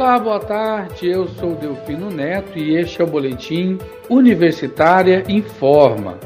Olá, 0.00 0.18
boa 0.18 0.40
tarde. 0.40 1.10
Eu 1.10 1.28
sou 1.28 1.54
Delfino 1.54 2.08
Neto 2.08 2.58
e 2.58 2.74
este 2.74 3.02
é 3.02 3.04
o 3.04 3.06
boletim 3.06 3.76
Universitária 4.08 5.22
Informa. 5.28 6.18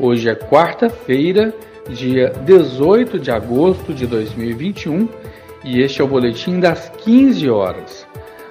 Hoje 0.00 0.28
é 0.28 0.34
quarta-feira, 0.34 1.54
dia 1.88 2.32
18 2.44 3.20
de 3.20 3.30
agosto 3.30 3.94
de 3.94 4.08
2021, 4.08 5.08
e 5.64 5.80
este 5.80 6.02
é 6.02 6.04
o 6.04 6.08
boletim 6.08 6.58
das 6.58 6.88
15 7.04 7.48
horas. 7.48 8.04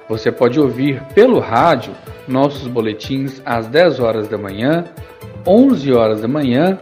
Você 0.08 0.32
pode 0.32 0.58
ouvir 0.58 1.02
pelo 1.14 1.38
rádio 1.38 1.92
nossos 2.26 2.66
boletins 2.66 3.42
às 3.44 3.66
10 3.66 4.00
horas 4.00 4.26
da 4.26 4.38
manhã, 4.38 4.86
11 5.46 5.92
horas 5.92 6.22
da 6.22 6.28
manhã, 6.28 6.78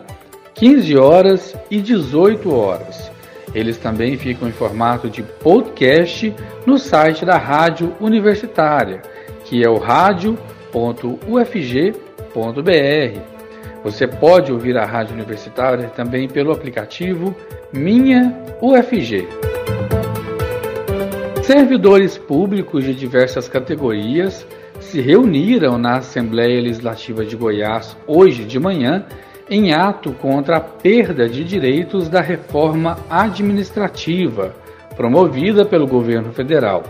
15 0.55 0.97
horas 0.97 1.57
e 1.69 1.81
18 1.81 2.55
horas. 2.55 3.10
Eles 3.55 3.77
também 3.77 4.17
ficam 4.17 4.49
em 4.49 4.53
formato 4.53 5.09
de 5.09 5.23
podcast 5.23 6.35
no 6.65 6.79
site 6.79 7.25
da 7.25 7.37
Rádio 7.37 7.95
Universitária, 8.01 9.03
que 9.45 9.65
é 9.65 9.69
o 9.69 9.79
radio.ufg.br. 9.79 10.39
Você 13.83 14.07
pode 14.07 14.53
ouvir 14.53 14.77
a 14.77 14.85
Rádio 14.85 15.15
Universitária 15.15 15.89
também 15.89 16.29
pelo 16.29 16.53
aplicativo 16.53 17.35
Minha 17.73 18.37
UFG. 18.61 19.27
Servidores 21.43 22.17
públicos 22.17 22.85
de 22.85 22.95
diversas 22.95 23.49
categorias 23.49 24.47
se 24.79 25.01
reuniram 25.01 25.79
na 25.79 25.97
Assembleia 25.97 26.61
Legislativa 26.61 27.25
de 27.25 27.37
Goiás 27.37 27.97
hoje 28.07 28.45
de 28.45 28.59
manhã 28.61 29.05
em 29.51 29.73
ato 29.73 30.13
contra 30.13 30.59
a 30.59 30.61
perda 30.61 31.29
de 31.29 31.43
direitos 31.43 32.09
da 32.09 32.21
reforma 32.21 32.97
administrativa 33.11 34.55
promovida 34.97 35.65
pelo 35.65 35.89
governo 35.89 36.33
federal. 36.33 36.85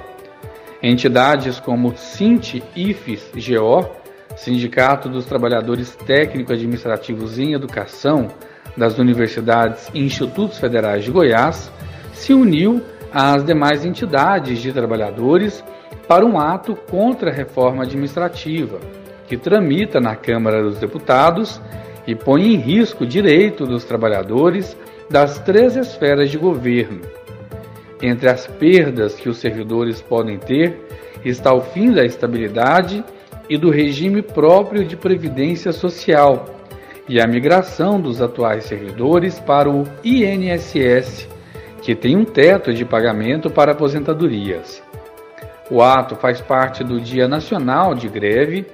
Entidades 0.83 1.59
como 1.59 1.97
Sint, 1.97 2.63
IFES, 2.77 3.33
GO, 3.35 3.89
Sindicato 4.37 5.09
dos 5.09 5.25
Trabalhadores 5.25 5.97
Técnico-Administrativos 5.97 7.39
em 7.39 7.55
Educação 7.55 8.29
das 8.77 8.99
Universidades 8.99 9.91
e 9.95 10.01
Institutos 10.01 10.59
Federais 10.59 11.05
de 11.05 11.11
Goiás, 11.11 11.73
se 12.13 12.33
uniu 12.33 12.83
às 13.13 13.45
demais 13.45 13.85
entidades 13.85 14.61
de 14.61 14.73
trabalhadores 14.73 15.65
para 16.07 16.25
um 16.25 16.39
ato 16.39 16.75
contra 16.75 17.31
a 17.31 17.35
reforma 17.35 17.83
administrativa, 17.83 18.79
que 19.27 19.37
tramita 19.37 20.01
na 20.01 20.17
Câmara 20.17 20.63
dos 20.63 20.79
Deputados 20.79 21.61
e 22.07 22.15
põe 22.15 22.55
em 22.55 22.57
risco 22.57 23.05
o 23.05 23.07
direito 23.07 23.67
dos 23.67 23.85
trabalhadores 23.85 24.77
das 25.11 25.39
três 25.41 25.77
esferas 25.77 26.31
de 26.31 26.39
governo. 26.39 27.01
Entre 28.03 28.31
as 28.31 28.47
perdas 28.47 29.15
que 29.15 29.29
os 29.29 29.39
servidores 29.39 30.01
podem 30.01 30.39
ter 30.39 30.81
está 31.25 31.53
o 31.53 31.61
fim 31.61 31.93
da 31.93 32.05
estabilidade 32.05 33.05
e 33.49 33.59
do 33.59 33.71
regime 33.71 34.23
próprio 34.23 34.85
de 34.85 34.97
previdência 34.97 35.73
social 35.73 36.47
e 37.09 37.21
a 37.21 37.27
migração 37.27 38.01
dos 38.01 38.23
atuais 38.23 38.65
servidores 38.65 39.41
para 39.41 39.69
o 39.69 39.85
INSS, 40.05 41.29
que 41.83 41.95
tem 41.95 42.17
um 42.17 42.25
teto 42.25 42.73
de 42.73 42.85
pagamento 42.85 43.51
para 43.51 43.73
aposentadorias. 43.73 44.81
O 45.69 45.83
ato 45.83 46.15
faz 46.17 46.41
parte 46.41 46.85
do 46.85 47.01
Dia 47.01 47.27
Nacional 47.27 47.95
de 47.95 48.09
Greve 48.09 48.67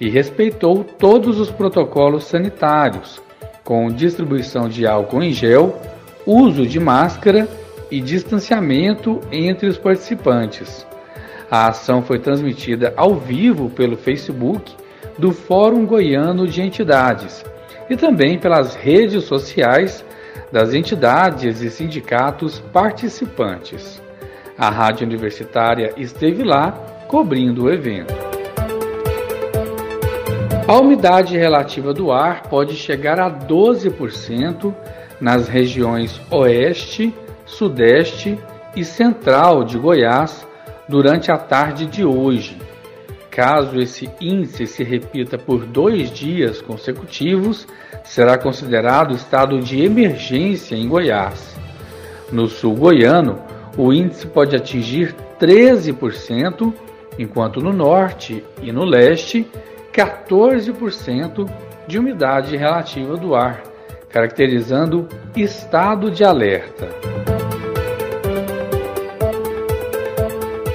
e 0.00 0.08
respeitou 0.08 0.84
todos 0.84 1.38
os 1.38 1.50
protocolos 1.50 2.24
sanitários, 2.24 3.20
com 3.62 3.88
distribuição 3.88 4.68
de 4.68 4.86
álcool 4.86 5.22
em 5.22 5.32
gel, 5.32 5.80
uso 6.26 6.66
de 6.66 6.78
máscara 6.80 7.48
e 7.90 8.00
distanciamento 8.00 9.20
entre 9.30 9.68
os 9.68 9.78
participantes. 9.78 10.86
A 11.50 11.68
ação 11.68 12.02
foi 12.02 12.18
transmitida 12.18 12.92
ao 12.96 13.14
vivo 13.14 13.70
pelo 13.70 13.96
Facebook 13.96 14.74
do 15.18 15.32
Fórum 15.32 15.86
Goiano 15.86 16.48
de 16.48 16.60
Entidades 16.60 17.44
e 17.88 17.96
também 17.96 18.38
pelas 18.38 18.74
redes 18.74 19.24
sociais 19.24 20.04
das 20.50 20.72
entidades 20.74 21.60
e 21.60 21.70
sindicatos 21.70 22.60
participantes. 22.72 24.02
A 24.56 24.70
Rádio 24.70 25.06
Universitária 25.06 25.92
esteve 25.96 26.42
lá 26.42 26.72
cobrindo 27.08 27.64
o 27.64 27.72
evento. 27.72 28.14
A 30.66 30.78
umidade 30.80 31.36
relativa 31.36 31.92
do 31.92 32.10
ar 32.10 32.44
pode 32.48 32.74
chegar 32.74 33.20
a 33.20 33.30
12% 33.30 34.74
nas 35.20 35.46
regiões 35.46 36.18
Oeste, 36.30 37.12
Sudeste 37.44 38.38
e 38.74 38.82
Central 38.82 39.64
de 39.64 39.76
Goiás 39.78 40.46
durante 40.88 41.30
a 41.30 41.36
tarde 41.36 41.84
de 41.84 42.02
hoje. 42.02 42.56
Caso 43.30 43.78
esse 43.78 44.08
índice 44.18 44.66
se 44.66 44.82
repita 44.82 45.36
por 45.36 45.66
dois 45.66 46.10
dias 46.10 46.62
consecutivos, 46.62 47.66
será 48.02 48.38
considerado 48.38 49.14
estado 49.14 49.60
de 49.60 49.84
emergência 49.84 50.74
em 50.74 50.88
Goiás. 50.88 51.54
No 52.32 52.48
sul 52.48 52.74
goiano, 52.74 53.38
o 53.76 53.92
índice 53.92 54.26
pode 54.26 54.56
atingir 54.56 55.14
13%, 55.38 56.72
enquanto 57.18 57.60
no 57.60 57.72
norte 57.72 58.42
e 58.62 58.72
no 58.72 58.84
leste 58.84 59.46
14% 59.94 61.48
de 61.86 61.98
umidade 61.98 62.56
relativa 62.56 63.16
do 63.16 63.36
ar, 63.36 63.62
caracterizando 64.08 65.08
estado 65.36 66.10
de 66.10 66.24
alerta. 66.24 66.88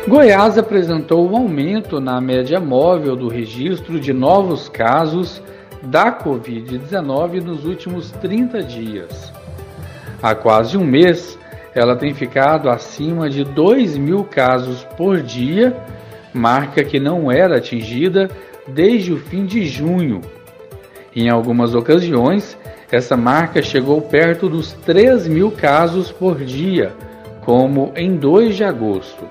Goiás 0.08 0.58
apresentou 0.58 1.30
um 1.30 1.36
aumento 1.36 2.00
na 2.00 2.22
média 2.22 2.60
móvel 2.60 3.16
do 3.16 3.28
registro 3.28 4.00
de 4.00 4.14
novos 4.14 4.70
casos 4.70 5.44
da 5.84 6.12
Covid-19 6.12 7.44
nos 7.44 7.66
últimos 7.66 8.12
30 8.12 8.64
dias. 8.64 9.34
Há 10.24 10.34
quase 10.34 10.78
um 10.78 10.86
mês, 10.86 11.38
ela 11.76 11.96
tem 11.96 12.14
ficado 12.14 12.70
acima 12.70 13.30
de 13.30 13.44
2 13.44 13.98
mil 13.98 14.24
casos 14.24 14.84
por 14.98 15.22
dia, 15.22 15.76
marca 16.34 16.84
que 16.84 17.00
não 17.00 17.32
era 17.32 17.58
atingida 17.58 18.30
desde 18.74 19.14
o 19.14 19.18
fim 19.18 19.46
de 19.46 19.66
junho. 19.66 20.22
Em 21.16 21.30
algumas 21.30 21.76
ocasiões, 21.76 22.58
essa 22.92 23.18
marca 23.18 23.62
chegou 23.62 24.02
perto 24.02 24.48
dos 24.50 24.74
3 24.74 25.28
mil 25.28 25.52
casos 25.52 26.12
por 26.12 26.44
dia, 26.44 26.94
como 27.42 27.92
em 27.96 28.16
2 28.16 28.56
de 28.56 28.64
agosto. 28.64 29.26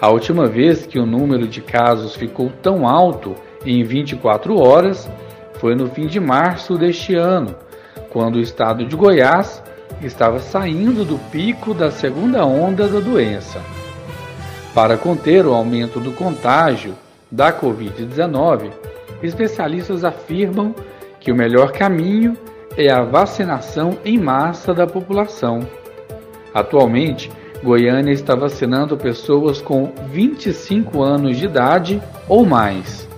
A 0.00 0.10
última 0.10 0.46
vez 0.46 0.84
que 0.84 0.98
o 0.98 1.06
número 1.06 1.46
de 1.46 1.60
casos 1.60 2.16
ficou 2.16 2.50
tão 2.62 2.88
alto 2.88 3.34
em 3.64 3.84
24 3.84 4.58
horas 4.58 5.08
foi 5.54 5.74
no 5.74 5.88
fim 5.88 6.06
de 6.06 6.18
março 6.18 6.76
deste 6.76 7.14
ano, 7.14 7.54
quando 8.10 8.36
o 8.36 8.40
estado 8.40 8.84
de 8.84 8.96
Goiás 8.96 9.62
estava 10.02 10.40
saindo 10.40 11.04
do 11.04 11.18
pico 11.30 11.72
da 11.72 11.90
segunda 11.90 12.44
onda 12.44 12.88
da 12.88 12.98
doença. 12.98 13.60
Para 14.74 14.96
conter 14.96 15.46
o 15.46 15.54
aumento 15.54 16.00
do 16.00 16.12
contágio, 16.12 16.94
da 17.32 17.50
Covid-19, 17.50 18.70
especialistas 19.22 20.04
afirmam 20.04 20.74
que 21.18 21.32
o 21.32 21.34
melhor 21.34 21.72
caminho 21.72 22.36
é 22.76 22.92
a 22.92 23.02
vacinação 23.02 23.96
em 24.04 24.18
massa 24.18 24.74
da 24.74 24.86
população. 24.86 25.60
Atualmente, 26.52 27.30
Goiânia 27.62 28.12
está 28.12 28.34
vacinando 28.34 28.96
pessoas 28.96 29.62
com 29.62 29.92
25 30.10 31.02
anos 31.02 31.38
de 31.38 31.46
idade 31.46 32.02
ou 32.28 32.44
mais. 32.44 33.08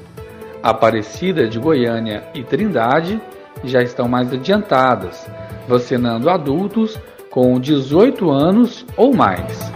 Aparecida 0.62 1.48
de 1.48 1.58
Goiânia 1.58 2.24
e 2.34 2.44
Trindade 2.44 3.20
já 3.64 3.82
estão 3.82 4.06
mais 4.06 4.32
adiantadas, 4.32 5.26
vacinando 5.66 6.30
adultos 6.30 6.98
com 7.30 7.58
18 7.58 8.30
anos 8.30 8.86
ou 8.96 9.14
mais. 9.14 9.72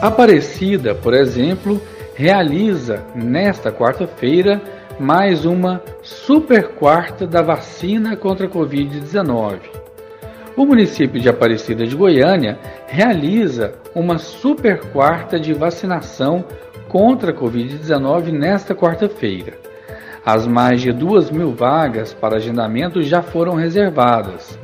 Aparecida, 0.00 0.94
por 0.94 1.12
exemplo, 1.12 1.82
realiza 2.14 3.04
nesta 3.16 3.72
quarta-feira 3.72 4.62
mais 4.98 5.44
uma 5.44 5.82
super 6.02 6.68
quarta 6.68 7.26
da 7.26 7.42
vacina 7.42 8.16
contra 8.16 8.46
a 8.46 8.50
Covid-19. 8.50 9.58
O 10.56 10.64
município 10.64 11.20
de 11.20 11.28
Aparecida 11.28 11.84
de 11.84 11.96
Goiânia 11.96 12.60
realiza 12.86 13.74
uma 13.92 14.18
super 14.18 14.78
quarta 14.92 15.38
de 15.38 15.52
vacinação 15.52 16.44
contra 16.88 17.32
a 17.32 17.34
Covid-19 17.34 18.30
nesta 18.30 18.76
quarta-feira. 18.76 19.54
As 20.24 20.46
mais 20.46 20.80
de 20.80 20.92
duas 20.92 21.28
mil 21.28 21.52
vagas 21.52 22.14
para 22.14 22.36
agendamento 22.36 23.02
já 23.02 23.20
foram 23.20 23.54
reservadas. 23.54 24.56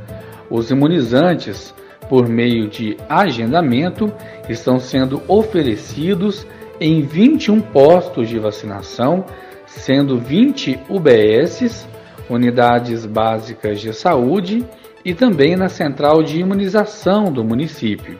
Os 0.48 0.70
imunizantes 0.70 1.74
por 2.08 2.28
meio 2.28 2.68
de 2.68 2.96
agendamento, 3.08 4.12
estão 4.48 4.78
sendo 4.78 5.22
oferecidos 5.28 6.46
em 6.80 7.02
21 7.02 7.60
postos 7.60 8.28
de 8.28 8.38
vacinação, 8.38 9.24
sendo 9.66 10.18
20 10.18 10.80
UBSs, 10.88 11.86
unidades 12.28 13.06
básicas 13.06 13.80
de 13.80 13.92
saúde, 13.92 14.64
e 15.04 15.14
também 15.14 15.54
na 15.54 15.68
central 15.68 16.22
de 16.22 16.40
imunização 16.40 17.30
do 17.30 17.44
município. 17.44 18.18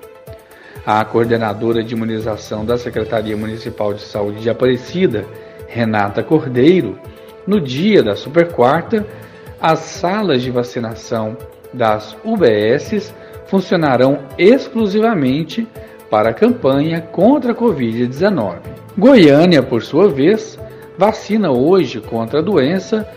A 0.84 1.02
coordenadora 1.04 1.82
de 1.82 1.94
imunização 1.94 2.64
da 2.64 2.76
Secretaria 2.76 3.37
Municipal 3.37 3.94
de 3.94 4.02
Saúde 4.02 4.40
de 4.40 4.50
Aparecida, 4.50 5.25
Renata 5.66 6.22
Cordeiro, 6.22 6.98
no 7.46 7.58
dia 7.58 8.02
da 8.02 8.14
Super 8.14 8.52
Quarta, 8.52 9.06
as 9.60 9.78
salas 9.78 10.42
de 10.42 10.50
vacinação 10.50 11.37
das 11.72 12.14
UBSs 12.22 13.14
funcionarão 13.46 14.20
exclusivamente 14.38 15.67
para 16.11 16.31
a 16.31 16.35
campanha 16.35 17.00
contra 17.00 17.52
a 17.52 17.55
Covid-19. 17.55 18.56
Goiânia, 18.96 19.62
por 19.62 19.82
sua 19.82 20.08
vez, 20.08 20.58
vacina 20.96 21.50
hoje 21.50 22.00
contra 22.00 22.38
a 22.38 22.43
doença 22.43 23.08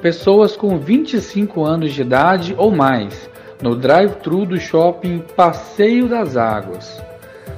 pessoas 0.00 0.56
com 0.56 0.78
25 0.78 1.64
anos 1.64 1.92
de 1.92 2.02
idade 2.02 2.54
ou 2.56 2.70
mais 2.70 3.28
no 3.62 3.74
drive-thru 3.74 4.46
do 4.46 4.58
shopping 4.58 5.22
Passeio 5.36 6.08
das 6.08 6.36
Águas. 6.36 7.02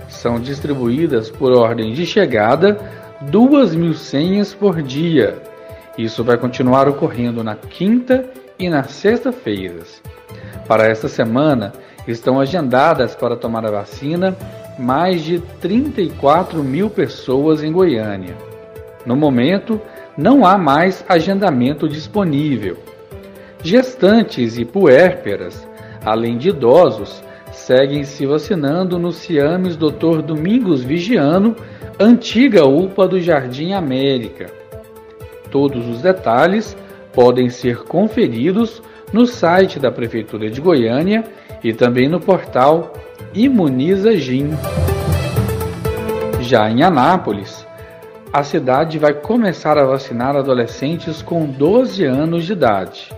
São 0.09 0.41
distribuídas 0.41 1.31
por 1.31 1.53
ordem 1.53 1.93
de 1.93 2.07
chegada 2.07 2.79
duas 3.21 3.75
mil 3.75 3.95
senhas 3.95 4.55
por 4.55 4.83
dia. 4.83 5.37
Isso 5.99 6.25
vai 6.25 6.39
continuar 6.39 6.89
ocorrendo 6.89 7.45
na 7.45 7.55
quinta 7.55 8.25
e 8.59 8.69
na 8.69 8.85
sexta-feiras. 8.85 10.03
Para 10.67 10.87
esta 10.87 11.09
semana, 11.09 11.73
estão 12.11 12.41
agendadas 12.41 13.15
para 13.15 13.37
tomar 13.37 13.65
a 13.65 13.71
vacina 13.71 14.37
mais 14.79 15.23
de 15.23 15.39
34 15.61 16.63
mil 16.63 16.89
pessoas 16.89 17.63
em 17.63 17.73
Goiânia. 17.73 18.37
No 19.05 19.17
momento, 19.17 19.81
não 20.17 20.45
há 20.45 20.59
mais 20.59 21.05
agendamento 21.09 21.89
disponível. 21.89 22.77
Gestantes 23.63 24.59
e 24.59 24.65
puérperas, 24.65 25.69
além 26.05 26.39
de 26.39 26.49
idosos, 26.49 27.23
seguem 27.53 28.05
se 28.05 28.27
vacinando 28.27 28.99
no 28.99 29.13
Ciames 29.13 29.77
Dr. 29.77 30.23
Domingos 30.23 30.83
Vigiano, 30.83 31.55
antiga 31.99 32.65
UPA 32.65 33.07
do 33.07 33.21
Jardim 33.21 33.73
América. 33.73 34.47
Todos 35.51 35.87
os 35.89 36.01
detalhes 36.01 36.77
podem 37.13 37.51
ser 37.51 37.85
conferidos 37.85 38.83
no 39.13 39.27
site 39.27 39.79
da 39.79 39.91
Prefeitura 39.91 40.49
de 40.49 40.61
Goiânia 40.61 41.25
e 41.63 41.73
também 41.73 42.09
no 42.09 42.21
portal 42.21 42.93
Imuniza 43.35 44.17
Gin. 44.17 44.51
Já 46.41 46.71
em 46.71 46.83
Anápolis, 46.83 47.67
a 48.33 48.43
cidade 48.43 48.99
vai 48.99 49.13
começar 49.13 49.77
a 49.77 49.85
vacinar 49.85 50.37
adolescentes 50.37 51.21
com 51.23 51.47
12 51.47 52.05
anos 52.05 52.45
de 52.45 52.53
idade. 52.53 53.11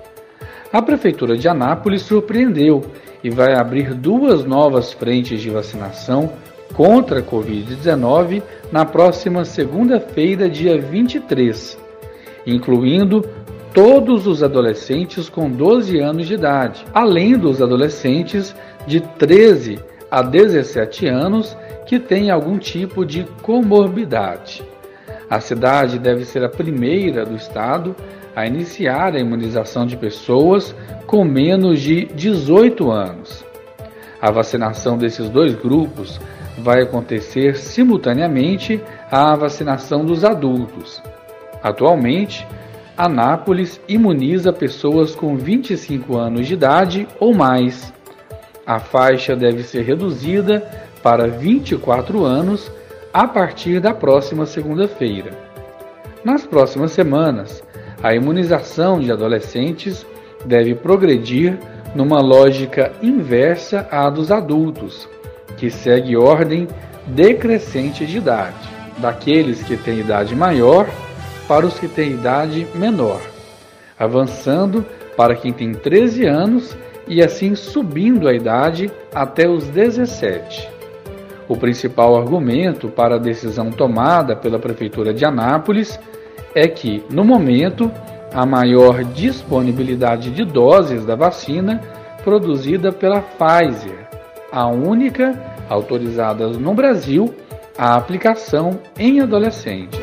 A 0.73 0.81
Prefeitura 0.81 1.37
de 1.37 1.49
Anápolis 1.49 2.03
surpreendeu 2.03 2.83
e 3.23 3.31
vai 3.31 3.55
abrir 3.55 3.95
duas 3.95 4.45
novas 4.45 4.93
frentes 4.93 5.41
de 5.41 5.51
vacinação 5.51 6.33
contra 6.73 7.21
a 7.21 7.23
Covid-19 7.23 8.43
na 8.73 8.85
próxima 8.85 9.45
segunda-feira, 9.45 10.49
dia 10.49 10.81
23, 10.81 11.79
incluindo 12.47 13.23
todos 13.75 14.27
os 14.27 14.43
adolescentes 14.43 15.29
com 15.29 15.51
12 15.51 15.99
anos 15.99 16.27
de 16.27 16.35
idade, 16.35 16.85
além 16.93 17.39
dos 17.39 17.63
adolescentes 17.63 18.55
de 18.87 19.01
13 19.01 19.79
a 20.11 20.23
17 20.23 21.07
anos 21.07 21.57
que 21.87 21.99
têm 21.99 22.31
algum 22.31 22.59
tipo 22.59 23.05
de 23.05 23.25
comorbidade. 23.43 24.63
A 25.29 25.41
cidade 25.41 25.99
deve 25.99 26.25
ser 26.25 26.45
a 26.45 26.49
primeira 26.49 27.25
do 27.25 27.35
estado 27.35 27.97
a 28.37 28.47
iniciar 28.47 29.15
a 29.15 29.21
imunização 29.21 29.87
de 29.87 29.97
pessoas 29.97 30.75
com 31.07 31.25
menos 31.25 31.81
de 31.81 32.05
18 32.07 32.91
anos. 32.91 33.45
A 34.21 34.31
vacinação 34.31 34.97
desses 34.97 35.29
dois 35.29 35.55
grupos 35.55 36.21
vai 36.59 36.83
acontecer 36.83 37.57
simultaneamente 37.57 38.81
à 39.11 39.35
vacinação 39.35 40.05
dos 40.05 40.25
adultos. 40.25 41.03
Atualmente, 41.63 42.47
Anápolis 43.05 43.81
imuniza 43.89 44.53
pessoas 44.53 45.13
com 45.13 45.37
25 45.37 46.17
anos 46.17 46.47
de 46.47 46.55
idade 46.55 47.09
ou 47.19 47.35
mais. 47.35 47.93
A 48.65 48.79
faixa 48.79 49.35
deve 49.35 49.65
ser 49.65 49.83
reduzida 49.83 50.61
para 51.03 51.27
24 51.27 52.25
anos 52.25 52.71
a 53.13 53.27
partir 53.27 53.81
da 53.81 53.93
próxima 53.93 54.47
segunda-feira. 54.47 55.33
Nas 56.25 56.47
próximas 56.47 56.93
semanas, 56.93 57.61
a 58.01 58.15
imunização 58.15 59.01
de 59.01 59.11
adolescentes 59.11 60.07
deve 60.45 60.73
progredir 60.77 61.59
numa 61.97 62.21
lógica 62.21 62.93
inversa 63.03 63.85
à 63.91 64.09
dos 64.09 64.31
adultos, 64.31 65.09
que 65.57 65.71
segue 65.71 66.17
ordem 66.17 66.69
decrescente 67.09 68.07
de 68.07 68.19
idade, 68.19 68.71
daqueles 68.99 69.61
que 69.61 69.77
têm 69.77 69.99
idade 69.99 70.37
maior 70.37 70.87
para 71.53 71.67
os 71.67 71.79
que 71.79 71.87
têm 71.87 72.13
idade 72.13 72.67
menor, 72.75 73.21
avançando 73.99 74.87
para 75.15 75.37
quem 75.37 75.53
tem 75.53 75.75
13 75.75 76.25
anos 76.25 76.75
e 77.07 77.23
assim 77.23 77.55
subindo 77.55 78.27
a 78.27 78.33
idade 78.33 78.91
até 79.15 79.47
os 79.47 79.67
17. 79.67 80.67
O 81.47 81.55
principal 81.55 82.17
argumento 82.17 82.89
para 82.89 83.17
a 83.17 83.19
decisão 83.19 83.71
tomada 83.71 84.35
pela 84.35 84.59
Prefeitura 84.59 85.13
de 85.13 85.27
Anápolis 85.27 86.01
é 86.55 86.67
que, 86.67 87.05
no 87.11 87.23
momento, 87.23 87.93
a 88.33 88.47
maior 88.47 89.05
disponibilidade 89.05 90.31
de 90.31 90.47
doses 90.47 91.05
da 91.05 91.17
vacina 91.17 91.83
produzida 92.25 92.91
pela 92.91 93.21
Pfizer, 93.21 94.09
a 94.51 94.69
única 94.69 95.39
autorizada 95.69 96.49
no 96.49 96.73
Brasil 96.73 97.35
a 97.77 97.95
aplicação 97.95 98.81
em 98.99 99.21
adolescentes. 99.21 100.02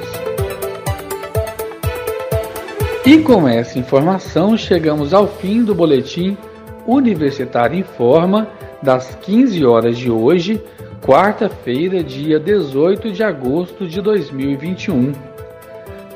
E 3.06 3.20
com 3.20 3.48
essa 3.48 3.80
informação 3.80 4.58
chegamos 4.58 5.14
ao 5.14 5.26
fim 5.26 5.64
do 5.64 5.74
boletim 5.74 6.38
Universitário 6.86 7.80
em 7.80 7.84
Forma 7.84 8.48
das 8.84 9.16
15 9.22 9.66
horas 9.66 9.98
de 9.98 10.12
hoje 10.12 10.62
quarta-feira, 11.02 12.04
dia 12.04 12.38
18 12.40 13.12
de 13.12 13.24
agosto 13.24 13.88
de 13.88 14.02
2021. 14.02 15.14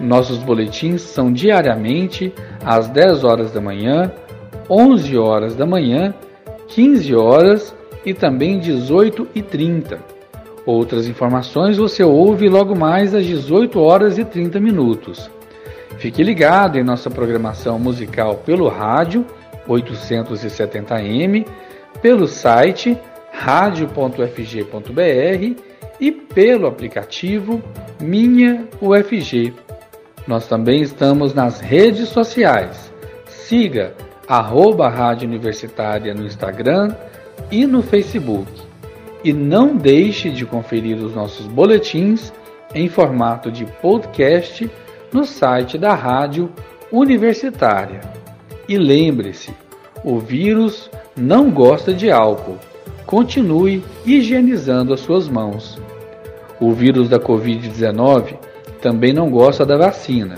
Nossos 0.02 0.40
boletins 0.40 1.02
são 1.02 1.32
diariamente 1.32 2.34
às 2.66 2.90
10 2.90 3.24
horas 3.24 3.52
da 3.52 3.62
manhã, 3.62 4.12
11 4.70 5.18
horas 5.18 5.56
da 5.56 5.66
manhã, 5.66 6.14
15 6.68 7.16
horas 7.16 7.76
e 8.06 8.14
também 8.14 8.60
18 8.60 9.30
e 9.34 9.42
30. 9.42 10.00
Outras 10.66 11.08
informações 11.08 11.78
você 11.78 12.04
ouve 12.04 12.50
logo 12.50 12.76
mais 12.76 13.16
às 13.16 13.26
18 13.26 13.80
horas 13.80 14.18
e 14.18 14.26
30 14.26 14.60
minutos. 14.60 15.32
Fique 15.98 16.24
ligado 16.24 16.78
em 16.78 16.84
nossa 16.84 17.10
programação 17.10 17.80
musical 17.80 18.38
pelo 18.38 18.68
rádio 18.68 19.26
870m, 19.68 21.46
pelo 22.02 22.28
site 22.28 22.98
radio.ufg.br 23.32 24.14
e 26.00 26.12
pelo 26.12 26.68
aplicativo 26.68 27.62
Minha 28.02 28.68
UFG. 28.82 29.54
Nós 30.28 30.48
também 30.48 30.82
estamos 30.82 31.34
nas 31.34 31.60
redes 31.60 32.10
sociais. 32.10 32.92
Siga 33.28 33.94
arroba 34.28 34.88
Rádio 34.88 35.28
Universitária 35.28 36.14
no 36.14 36.26
Instagram 36.26 36.96
e 37.52 37.66
no 37.66 37.82
Facebook. 37.82 38.50
E 39.24 39.34
não 39.34 39.76
deixe 39.76 40.30
de 40.30 40.46
conferir 40.46 40.98
os 40.98 41.14
nossos 41.16 41.48
boletins 41.48 42.34
em 42.74 42.90
formato 42.90 43.52
de 43.52 43.66
podcast 43.66 44.70
no 45.14 45.26
site 45.26 45.78
da 45.78 45.94
Rádio 45.94 46.52
Universitária. 46.92 48.02
E 48.68 48.78
lembre-se, 48.78 49.54
o 50.04 50.20
vírus 50.20 50.90
não 51.16 51.52
gosta 51.52 51.94
de 51.94 52.12
álcool 52.12 52.58
continue 53.06 53.84
higienizando 54.06 54.94
as 54.94 55.02
suas 55.02 55.28
mãos. 55.28 55.80
O 56.60 56.72
vírus 56.72 57.10
da 57.10 57.20
Covid-19 57.20 58.38
também 58.82 59.14
não 59.14 59.30
gosta 59.30 59.66
da 59.66 59.78
vacina. 59.78 60.38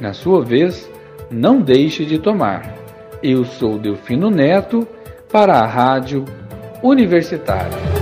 Na 0.00 0.12
sua 0.12 0.42
vez, 0.42 0.90
não 1.30 1.60
deixe 1.60 2.04
de 2.04 2.18
tomar. 2.18 2.74
Eu 3.22 3.44
sou 3.44 3.78
Delfino 3.78 4.30
Neto 4.30 4.86
para 5.30 5.54
a 5.58 5.66
Rádio 5.66 6.24
Universitária. 6.82 7.95